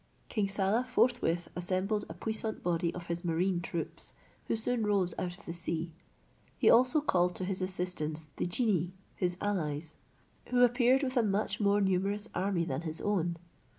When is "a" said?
2.09-2.15, 11.17-11.21